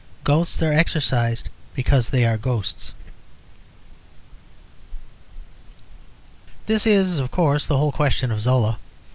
[0.23, 2.93] "Ghosts" are exorcised because they are ghosts.
[6.65, 8.79] This is, of course, the whole question of Zola.